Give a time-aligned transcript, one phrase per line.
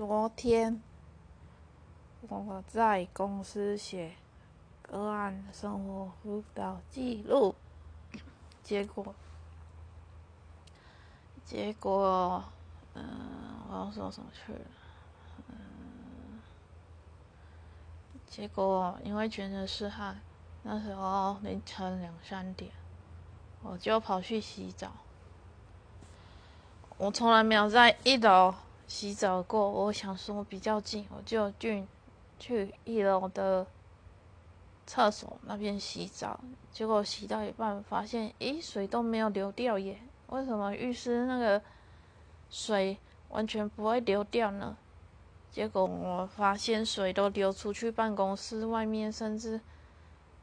[0.00, 0.80] 昨天
[2.22, 4.14] 我在公司写
[4.80, 7.54] 个案生活辅导记录，
[8.62, 9.14] 结果
[11.44, 12.42] 结果，
[12.94, 13.04] 嗯，
[13.68, 14.60] 我要说什么去了？
[15.48, 16.40] 嗯，
[18.26, 20.18] 结果因为全身是汗，
[20.62, 22.72] 那时候凌晨两三点，
[23.62, 24.92] 我就跑去洗澡。
[26.96, 28.54] 我从来没有在一楼。
[28.90, 31.86] 洗澡过，我想说比较近，我就进
[32.40, 33.64] 去一楼的
[34.84, 36.40] 厕所那边洗澡。
[36.72, 40.00] 结果洗到一半，发现咦，水都没有流掉耶？
[40.26, 41.62] 为什么浴室那个
[42.50, 44.76] 水完全不会流掉呢？
[45.52, 49.60] 结果我发现水都流出去办公室外面，甚至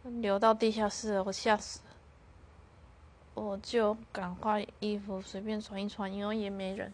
[0.03, 1.81] 流到地下室，我吓死。
[3.33, 6.93] 我就赶快衣服随便穿一穿，因为也没人。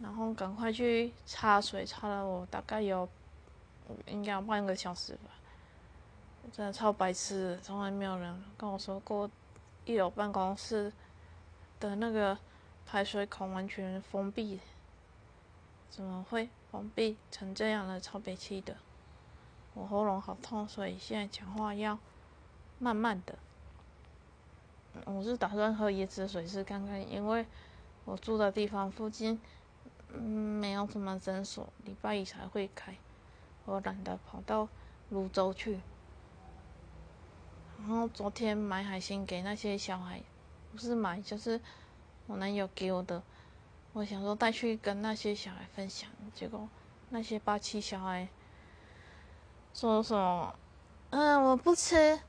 [0.00, 3.08] 然后赶快去擦水，擦了我大概有
[4.06, 5.30] 应该有半个小时吧。
[6.52, 9.28] 真的超白痴，从来没有人跟我说过
[9.84, 10.92] 一楼办公室
[11.78, 12.38] 的那个
[12.86, 14.60] 排水孔完全封闭，
[15.90, 18.00] 怎么会封闭成这样的？
[18.00, 18.76] 超悲气的！
[19.74, 21.98] 我喉咙好痛，所以现在讲话要
[22.78, 23.34] 慢慢的。
[25.04, 27.44] 我是打算喝椰子水试看看，因为
[28.04, 29.38] 我住的地方附近。
[30.12, 30.20] 嗯，
[30.60, 32.96] 没有什么诊所，礼拜一才会开。
[33.64, 34.68] 我懒得跑到
[35.10, 35.80] 泸州去。
[37.78, 40.22] 然后昨天买海鲜给那些小孩，
[40.72, 41.60] 不是买就是
[42.26, 43.22] 我男友给我的。
[43.92, 46.68] 我想说带去跟那些小孩分享，结果
[47.10, 48.28] 那些八七小孩
[49.72, 50.54] 说什么？
[51.10, 52.20] 嗯，我不吃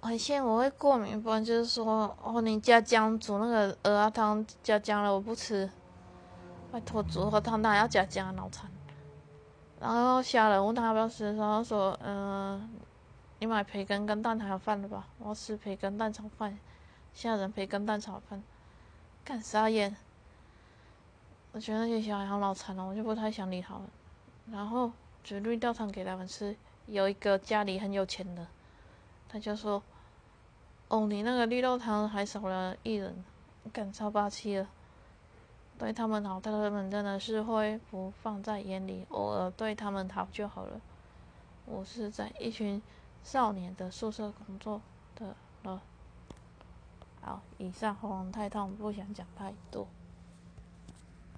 [0.00, 1.20] 海鲜，我会过敏。
[1.22, 5.70] 不然就是说，哦，你加姜煮那个鹅啊汤加姜了，我不吃。
[6.74, 8.68] 拜托，煮河汤还要加姜，脑残。
[9.78, 12.68] 然后虾仁问他要不要吃，然后说：“嗯，
[13.38, 15.06] 你买培根跟蛋炒饭了吧？
[15.20, 16.58] 我要吃培根蛋炒饭，
[17.12, 18.42] 虾仁培根蛋炒饭。”
[19.24, 19.94] 干啥眼？
[21.52, 23.82] 我觉得那些小孩好脑残哦，我就不太想理他们。
[24.50, 24.90] 然后
[25.22, 28.44] 煮绿豆汤给他们吃，有一个家里很有钱的，
[29.28, 29.80] 他就说
[30.90, 33.24] ：“哦，你那个绿豆汤还少了一人，
[33.72, 34.66] 干超霸气了。”
[35.78, 40.80] 对他们好，他们真的是会不放在眼里，偶尔对他们好就好了。
[41.66, 42.80] 我是在一群
[43.22, 44.80] 少年的宿舍工作
[45.16, 45.34] 的
[45.64, 45.82] 了。
[47.20, 49.86] 好，以上喉咙太痛，不想讲太多。